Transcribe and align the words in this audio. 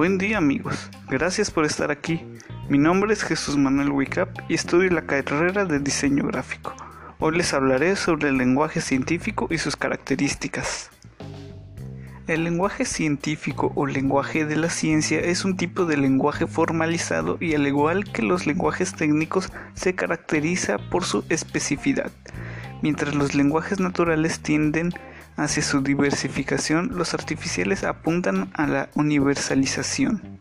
Buen 0.00 0.16
día 0.16 0.38
amigos, 0.38 0.90
gracias 1.10 1.50
por 1.50 1.66
estar 1.66 1.90
aquí. 1.90 2.24
Mi 2.70 2.78
nombre 2.78 3.12
es 3.12 3.22
Jesús 3.22 3.58
Manuel 3.58 3.92
Wicap 3.92 4.30
y 4.48 4.54
estudio 4.54 4.90
la 4.90 5.02
carrera 5.02 5.66
de 5.66 5.78
diseño 5.78 6.24
gráfico. 6.26 6.74
Hoy 7.18 7.36
les 7.36 7.52
hablaré 7.52 7.94
sobre 7.96 8.30
el 8.30 8.38
lenguaje 8.38 8.80
científico 8.80 9.46
y 9.50 9.58
sus 9.58 9.76
características. 9.76 10.88
El 12.26 12.44
lenguaje 12.44 12.86
científico 12.86 13.72
o 13.74 13.84
lenguaje 13.84 14.46
de 14.46 14.56
la 14.56 14.70
ciencia 14.70 15.20
es 15.20 15.44
un 15.44 15.58
tipo 15.58 15.84
de 15.84 15.98
lenguaje 15.98 16.46
formalizado 16.46 17.36
y 17.38 17.54
al 17.54 17.66
igual 17.66 18.10
que 18.10 18.22
los 18.22 18.46
lenguajes 18.46 18.94
técnicos 18.94 19.52
se 19.74 19.94
caracteriza 19.94 20.78
por 20.78 21.04
su 21.04 21.26
especificidad. 21.28 22.10
Mientras 22.80 23.14
los 23.14 23.34
lenguajes 23.34 23.80
naturales 23.80 24.40
tienden 24.40 24.94
hacia 25.36 25.62
su 25.62 25.80
diversificación, 25.80 26.90
los 26.96 27.14
artificiales 27.14 27.84
apuntan 27.84 28.50
a 28.54 28.66
la 28.66 28.88
universalización. 28.94 30.40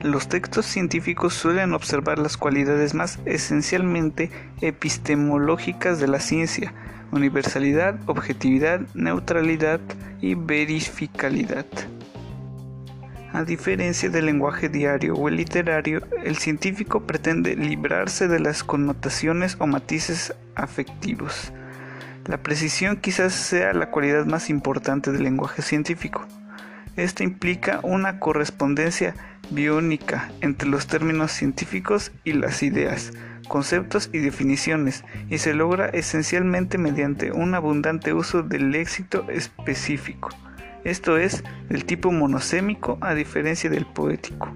Los 0.00 0.28
textos 0.28 0.66
científicos 0.66 1.34
suelen 1.34 1.74
observar 1.74 2.18
las 2.18 2.36
cualidades 2.36 2.92
más 2.92 3.20
esencialmente 3.24 4.30
epistemológicas 4.60 6.00
de 6.00 6.08
la 6.08 6.18
ciencia, 6.18 6.74
universalidad, 7.12 8.00
objetividad, 8.06 8.80
neutralidad 8.94 9.80
y 10.20 10.34
verificabilidad. 10.34 11.66
A 13.32 13.44
diferencia 13.44 14.10
del 14.10 14.26
lenguaje 14.26 14.68
diario 14.68 15.14
o 15.14 15.28
el 15.28 15.36
literario, 15.36 16.02
el 16.22 16.36
científico 16.36 17.06
pretende 17.06 17.56
librarse 17.56 18.28
de 18.28 18.40
las 18.40 18.64
connotaciones 18.64 19.56
o 19.58 19.66
matices 19.66 20.34
afectivos. 20.54 21.52
La 22.26 22.42
precisión 22.42 22.98
quizás 22.98 23.32
sea 23.32 23.72
la 23.72 23.90
cualidad 23.90 24.26
más 24.26 24.48
importante 24.48 25.10
del 25.10 25.24
lenguaje 25.24 25.60
científico. 25.60 26.24
Esto 26.96 27.24
implica 27.24 27.80
una 27.82 28.20
correspondencia 28.20 29.14
biónica 29.50 30.30
entre 30.40 30.68
los 30.68 30.86
términos 30.86 31.32
científicos 31.32 32.12
y 32.22 32.34
las 32.34 32.62
ideas, 32.62 33.12
conceptos 33.48 34.08
y 34.12 34.18
definiciones, 34.18 35.04
y 35.28 35.38
se 35.38 35.52
logra 35.52 35.86
esencialmente 35.86 36.78
mediante 36.78 37.32
un 37.32 37.54
abundante 37.54 38.12
uso 38.12 38.42
del 38.42 38.70
léxico 38.70 39.26
específico, 39.28 40.28
esto 40.84 41.16
es, 41.16 41.42
del 41.68 41.84
tipo 41.84 42.12
monosémico 42.12 42.98
a 43.00 43.14
diferencia 43.14 43.68
del 43.68 43.86
poético. 43.86 44.54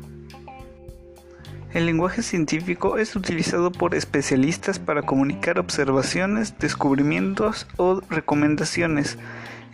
El 1.76 1.84
lenguaje 1.84 2.22
científico 2.22 2.96
es 2.96 3.14
utilizado 3.16 3.70
por 3.70 3.94
especialistas 3.94 4.78
para 4.78 5.02
comunicar 5.02 5.58
observaciones, 5.58 6.58
descubrimientos 6.58 7.68
o 7.76 8.00
recomendaciones 8.08 9.18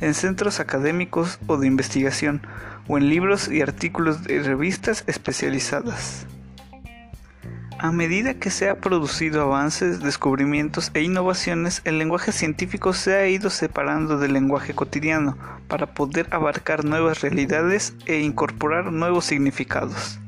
en 0.01 0.13
centros 0.15 0.59
académicos 0.59 1.39
o 1.47 1.59
de 1.59 1.69
investigación, 1.69 2.43
o 2.89 2.99
en 2.99 3.09
libros 3.09 3.47
y 3.47 3.63
artículos 3.63 4.25
de 4.25 4.43
revistas 4.43 5.05
especializadas. 5.07 6.27
A 7.79 7.93
medida 7.93 8.35
que 8.35 8.51
se 8.51 8.69
han 8.69 8.81
producido 8.81 9.41
avances, 9.43 10.01
descubrimientos 10.01 10.91
e 10.95 11.03
innovaciones, 11.03 11.83
el 11.85 12.01
lenguaje 12.01 12.33
científico 12.33 12.95
se 12.95 13.15
ha 13.15 13.29
ido 13.29 13.49
separando 13.49 14.19
del 14.19 14.33
lenguaje 14.33 14.75
cotidiano 14.75 15.39
para 15.69 15.95
poder 15.95 16.27
abarcar 16.33 16.85
nuevas 16.85 17.21
realidades 17.21 17.95
e 18.07 18.19
incorporar 18.23 18.91
nuevos 18.91 19.25
significados. 19.25 20.19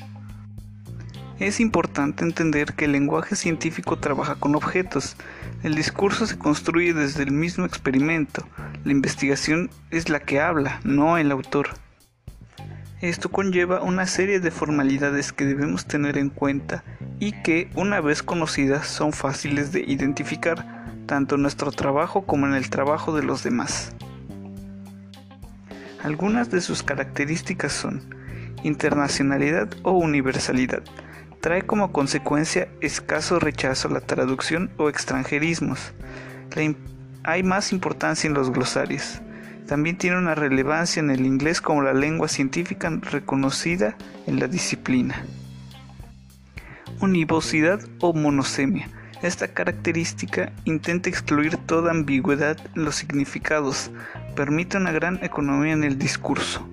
Es 1.45 1.61
importante 1.61 2.25
entender 2.25 2.73
que 2.73 2.87
el 2.87 2.93
lenguaje 2.93 3.37
científico 3.37 3.99
trabaja 3.99 4.37
con 4.37 4.55
objetos. 4.55 5.15
El 5.63 5.75
discurso 5.75 6.27
se 6.27 6.39
construye 6.39 6.95
desde 6.95 7.23
el 7.23 7.33
mismo 7.33 7.67
experimento. 7.67 8.49
La 8.83 8.93
investigación 8.93 9.69
es 9.91 10.09
la 10.09 10.21
que 10.21 10.41
habla, 10.41 10.81
no 10.85 11.19
el 11.19 11.31
autor. 11.31 11.69
Esto 13.03 13.31
conlleva 13.31 13.83
una 13.83 14.07
serie 14.07 14.41
de 14.41 14.51
formalidades 14.51 15.35
que 15.35 15.45
debemos 15.45 15.85
tener 15.85 16.17
en 16.17 16.31
cuenta 16.31 16.83
y 17.21 17.33
que, 17.43 17.69
una 17.75 18.01
vez 18.01 18.23
conocidas, 18.23 18.87
son 18.87 19.13
fáciles 19.13 19.71
de 19.71 19.85
identificar, 19.87 20.87
tanto 21.05 21.35
en 21.35 21.43
nuestro 21.43 21.73
trabajo 21.73 22.23
como 22.23 22.47
en 22.47 22.55
el 22.55 22.71
trabajo 22.71 23.15
de 23.15 23.23
los 23.23 23.45
demás. 23.45 23.95
Algunas 26.03 26.51
de 26.51 26.63
sus 26.63 26.83
características 26.83 27.75
son 27.75 28.01
internacionalidad 28.63 29.69
o 29.83 29.93
universalidad 29.93 30.83
trae 31.45 31.61
como 31.61 31.93
consecuencia 31.93 32.69
escaso 32.81 33.39
rechazo 33.39 33.89
a 33.89 33.91
la 33.91 34.01
traducción 34.01 34.71
o 34.79 34.89
extranjerismos. 34.89 35.93
hay 37.23 37.43
más 37.43 37.71
importancia 37.71 38.27
en 38.27 38.33
los 38.33 38.51
glosarios. 38.51 39.21
También 39.67 39.99
tiene 39.99 40.17
una 40.17 40.35
relevancia 40.35 41.01
en 41.01 41.11
el 41.11 41.27
inglés 41.27 41.61
como 41.61 41.83
la 41.83 41.93
lengua 41.93 42.29
científica 42.29 42.89
reconocida 42.89 43.95
en 44.27 44.41
la 44.41 44.47
disciplina. 44.49 45.23
Univocidad 47.03 47.79
o 48.01 48.15
monosemia. 48.15 48.89
Esta 49.21 49.49
característica 49.49 50.51
intenta 50.65 51.11
excluir 51.11 51.59
toda 51.59 51.91
ambigüedad 51.91 52.57
en 52.75 52.87
los 52.87 52.95
significados, 52.95 53.91
permite 54.35 54.79
una 54.79 54.93
gran 54.93 55.23
economía 55.23 55.75
en 55.75 55.85
el 55.85 55.99
discurso. 55.99 56.67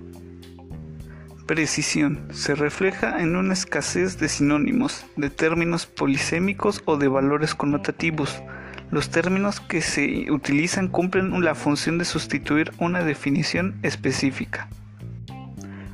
Precisión 1.52 2.28
se 2.32 2.54
refleja 2.54 3.20
en 3.20 3.36
una 3.36 3.52
escasez 3.52 4.18
de 4.18 4.30
sinónimos, 4.30 5.04
de 5.16 5.28
términos 5.28 5.84
polisémicos 5.84 6.80
o 6.86 6.96
de 6.96 7.08
valores 7.08 7.54
connotativos. 7.54 8.42
Los 8.90 9.10
términos 9.10 9.60
que 9.60 9.82
se 9.82 10.30
utilizan 10.30 10.88
cumplen 10.88 11.44
la 11.44 11.54
función 11.54 11.98
de 11.98 12.06
sustituir 12.06 12.72
una 12.78 13.04
definición 13.04 13.78
específica. 13.82 14.70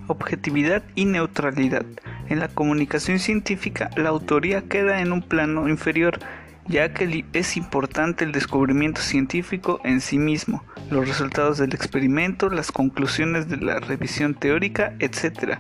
Objetividad 0.07 0.85
y 0.95 1.07
neutralidad. 1.07 1.85
En 2.29 2.39
la 2.39 2.47
comunicación 2.47 3.19
científica, 3.19 3.91
la 3.97 4.11
autoría 4.11 4.63
queda 4.63 5.01
en 5.01 5.11
un 5.11 5.23
plano 5.23 5.69
inferior, 5.69 6.21
ya 6.69 6.93
que 6.93 7.25
es 7.33 7.56
importante 7.56 8.25
el 8.25 8.33
descubrimiento 8.33 9.01
científico 9.01 9.81
en 9.84 10.01
sí 10.01 10.19
mismo, 10.19 10.62
los 10.91 11.09
resultados 11.09 11.59
del 11.59 11.75
experimento, 11.75 12.51
las 12.51 12.71
conclusiones 12.71 13.49
de 13.49 13.56
la 13.56 13.81
revisión 13.81 14.34
teórica, 14.34 14.95
etc. 14.99 15.59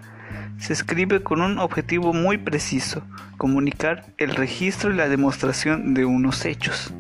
Se 0.58 0.72
escribe 0.72 1.22
con 1.22 1.40
un 1.40 1.58
objetivo 1.58 2.12
muy 2.12 2.36
preciso, 2.36 3.02
comunicar 3.38 4.04
el 4.18 4.34
registro 4.34 4.92
y 4.92 4.96
la 4.96 5.08
demostración 5.08 5.94
de 5.94 6.04
unos 6.04 6.44
hechos. 6.44 6.92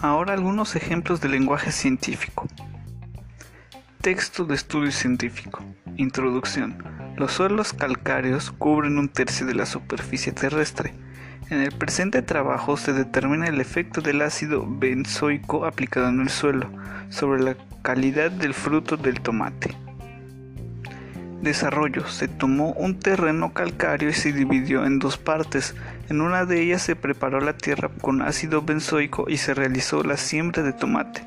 Ahora 0.00 0.32
algunos 0.32 0.76
ejemplos 0.76 1.20
de 1.20 1.28
lenguaje 1.28 1.72
científico. 1.72 2.46
Texto 4.00 4.44
de 4.44 4.54
estudio 4.54 4.92
científico. 4.92 5.64
Introducción. 5.96 6.82
Los 7.16 7.32
suelos 7.32 7.72
calcáreos 7.72 8.52
cubren 8.52 8.96
un 8.96 9.08
tercio 9.08 9.44
de 9.44 9.54
la 9.54 9.66
superficie 9.66 10.32
terrestre. 10.32 10.94
En 11.50 11.62
el 11.62 11.72
presente 11.72 12.20
trabajo 12.20 12.76
se 12.76 12.92
determina 12.92 13.46
el 13.46 13.58
efecto 13.60 14.02
del 14.02 14.20
ácido 14.20 14.66
benzoico 14.68 15.64
aplicado 15.64 16.08
en 16.08 16.20
el 16.20 16.28
suelo 16.28 16.68
sobre 17.08 17.42
la 17.42 17.56
calidad 17.80 18.30
del 18.30 18.52
fruto 18.52 18.98
del 18.98 19.20
tomate. 19.22 19.74
Desarrollo. 21.40 22.06
Se 22.06 22.28
tomó 22.28 22.72
un 22.72 22.98
terreno 22.98 23.54
calcáreo 23.54 24.10
y 24.10 24.12
se 24.12 24.32
dividió 24.32 24.84
en 24.84 24.98
dos 24.98 25.16
partes. 25.16 25.74
En 26.10 26.20
una 26.20 26.44
de 26.44 26.60
ellas 26.60 26.82
se 26.82 26.96
preparó 26.96 27.40
la 27.40 27.56
tierra 27.56 27.90
con 28.00 28.20
ácido 28.20 28.60
benzoico 28.60 29.26
y 29.28 29.38
se 29.38 29.54
realizó 29.54 30.02
la 30.02 30.18
siembra 30.18 30.62
de 30.62 30.72
tomate. 30.74 31.22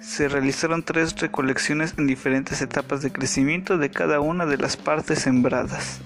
Se 0.00 0.28
realizaron 0.28 0.82
tres 0.82 1.14
recolecciones 1.20 1.94
en 1.96 2.06
diferentes 2.06 2.62
etapas 2.62 3.02
de 3.02 3.12
crecimiento 3.12 3.78
de 3.78 3.90
cada 3.90 4.18
una 4.18 4.46
de 4.46 4.56
las 4.56 4.76
partes 4.76 5.20
sembradas. 5.20 6.00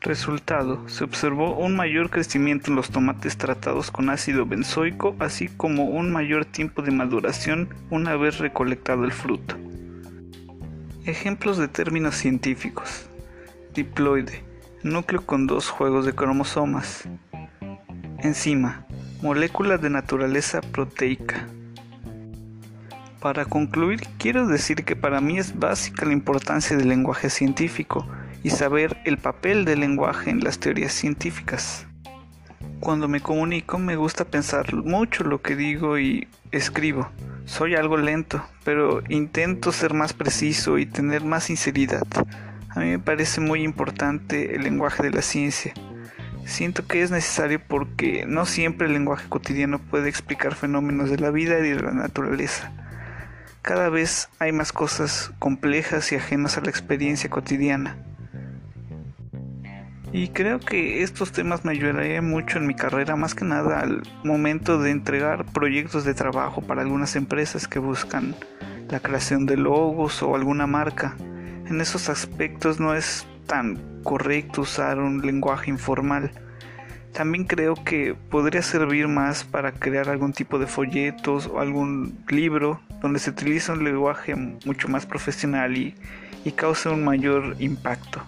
Resultado, 0.00 0.88
se 0.88 1.02
observó 1.02 1.56
un 1.56 1.74
mayor 1.74 2.08
crecimiento 2.08 2.70
en 2.70 2.76
los 2.76 2.90
tomates 2.90 3.36
tratados 3.36 3.90
con 3.90 4.10
ácido 4.10 4.46
benzoico, 4.46 5.16
así 5.18 5.48
como 5.48 5.86
un 5.86 6.12
mayor 6.12 6.44
tiempo 6.44 6.82
de 6.82 6.92
maduración 6.92 7.68
una 7.90 8.14
vez 8.16 8.38
recolectado 8.38 9.04
el 9.04 9.10
fruto. 9.10 9.56
Ejemplos 11.04 11.58
de 11.58 11.66
términos 11.66 12.14
científicos. 12.14 13.08
Diploide, 13.74 14.44
núcleo 14.84 15.26
con 15.26 15.48
dos 15.48 15.68
juegos 15.68 16.06
de 16.06 16.14
cromosomas. 16.14 17.08
Enzima, 18.18 18.86
molécula 19.20 19.78
de 19.78 19.90
naturaleza 19.90 20.60
proteica. 20.60 21.48
Para 23.20 23.46
concluir, 23.46 24.00
quiero 24.18 24.46
decir 24.46 24.84
que 24.84 24.94
para 24.94 25.20
mí 25.20 25.38
es 25.38 25.58
básica 25.58 26.06
la 26.06 26.12
importancia 26.12 26.76
del 26.76 26.88
lenguaje 26.88 27.30
científico, 27.30 28.06
y 28.42 28.50
saber 28.50 28.98
el 29.04 29.18
papel 29.18 29.64
del 29.64 29.80
lenguaje 29.80 30.30
en 30.30 30.44
las 30.44 30.58
teorías 30.58 30.92
científicas. 30.92 31.86
Cuando 32.80 33.08
me 33.08 33.20
comunico 33.20 33.78
me 33.78 33.96
gusta 33.96 34.24
pensar 34.24 34.74
mucho 34.74 35.24
lo 35.24 35.42
que 35.42 35.56
digo 35.56 35.98
y 35.98 36.28
escribo. 36.52 37.10
Soy 37.44 37.74
algo 37.74 37.96
lento, 37.96 38.44
pero 38.64 39.02
intento 39.08 39.72
ser 39.72 39.94
más 39.94 40.12
preciso 40.12 40.78
y 40.78 40.86
tener 40.86 41.24
más 41.24 41.44
sinceridad. 41.44 42.06
A 42.68 42.80
mí 42.80 42.86
me 42.86 42.98
parece 42.98 43.40
muy 43.40 43.62
importante 43.62 44.54
el 44.54 44.62
lenguaje 44.62 45.02
de 45.02 45.10
la 45.10 45.22
ciencia. 45.22 45.72
Siento 46.44 46.86
que 46.86 47.02
es 47.02 47.10
necesario 47.10 47.60
porque 47.66 48.24
no 48.26 48.46
siempre 48.46 48.86
el 48.86 48.92
lenguaje 48.92 49.28
cotidiano 49.28 49.78
puede 49.78 50.08
explicar 50.08 50.54
fenómenos 50.54 51.10
de 51.10 51.18
la 51.18 51.30
vida 51.30 51.58
y 51.58 51.70
de 51.70 51.82
la 51.82 51.92
naturaleza. 51.92 52.72
cada 53.62 53.90
vez 53.90 54.30
hay 54.38 54.52
más 54.52 54.72
cosas 54.72 55.30
complejas 55.38 56.10
y 56.12 56.16
ajenas 56.16 56.56
a 56.56 56.62
la 56.62 56.70
experiencia 56.70 57.28
cotidiana. 57.28 57.98
Y 60.12 60.28
creo 60.28 60.58
que 60.58 61.02
estos 61.02 61.32
temas 61.32 61.64
me 61.64 61.72
ayudarían 61.72 62.28
mucho 62.28 62.58
en 62.58 62.66
mi 62.66 62.74
carrera, 62.74 63.14
más 63.14 63.34
que 63.34 63.44
nada 63.44 63.80
al 63.80 64.02
momento 64.24 64.80
de 64.80 64.90
entregar 64.90 65.44
proyectos 65.44 66.04
de 66.04 66.14
trabajo 66.14 66.62
para 66.62 66.80
algunas 66.80 67.14
empresas 67.14 67.68
que 67.68 67.78
buscan 67.78 68.34
la 68.88 69.00
creación 69.00 69.44
de 69.44 69.58
logos 69.58 70.22
o 70.22 70.34
alguna 70.34 70.66
marca. 70.66 71.14
En 71.68 71.82
esos 71.82 72.08
aspectos 72.08 72.80
no 72.80 72.94
es 72.94 73.26
tan 73.46 73.78
correcto 74.02 74.62
usar 74.62 74.98
un 74.98 75.20
lenguaje 75.20 75.70
informal. 75.70 76.30
También 77.12 77.44
creo 77.44 77.74
que 77.74 78.14
podría 78.30 78.62
servir 78.62 79.08
más 79.08 79.44
para 79.44 79.72
crear 79.72 80.08
algún 80.08 80.32
tipo 80.32 80.58
de 80.58 80.66
folletos 80.66 81.46
o 81.46 81.60
algún 81.60 82.18
libro 82.28 82.80
donde 83.02 83.18
se 83.18 83.30
utilice 83.30 83.72
un 83.72 83.84
lenguaje 83.84 84.34
mucho 84.34 84.88
más 84.88 85.04
profesional 85.04 85.76
y, 85.76 85.94
y 86.44 86.52
cause 86.52 86.88
un 86.88 87.04
mayor 87.04 87.56
impacto. 87.58 88.22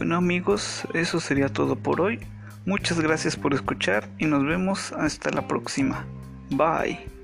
Bueno 0.00 0.16
amigos, 0.16 0.88
eso 0.94 1.20
sería 1.20 1.50
todo 1.50 1.76
por 1.76 2.00
hoy. 2.00 2.20
Muchas 2.64 2.98
gracias 2.98 3.36
por 3.36 3.52
escuchar 3.52 4.08
y 4.18 4.24
nos 4.24 4.42
vemos 4.46 4.92
hasta 4.92 5.28
la 5.28 5.46
próxima. 5.46 6.06
Bye. 6.48 7.19